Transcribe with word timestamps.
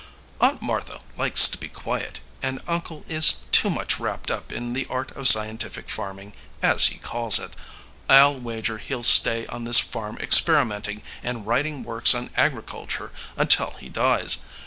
"Aunt 0.39 0.63
Martha 0.63 1.01
likes 1.15 1.47
to 1.47 1.59
be 1.59 1.67
quiet, 1.69 2.21
and 2.41 2.59
uncle 2.67 3.05
is 3.07 3.45
too 3.51 3.69
much 3.69 3.99
wrapped 3.99 4.31
up 4.31 4.51
in 4.51 4.73
the 4.73 4.87
art 4.89 5.11
of 5.11 5.27
scientific 5.27 5.91
farming, 5.91 6.33
as 6.59 6.87
he 6.87 6.97
calls 6.97 7.37
it. 7.37 7.51
I'll 8.09 8.35
wager 8.39 8.79
he'll 8.79 9.03
stay 9.03 9.45
on 9.45 9.65
this 9.65 9.77
farm 9.77 10.17
experimenting 10.19 11.03
and 11.21 11.45
writing 11.45 11.83
works 11.83 12.15
on 12.15 12.31
agriculture 12.35 13.11
until 13.37 13.75
he 13.79 13.89
dies. 13.89 14.39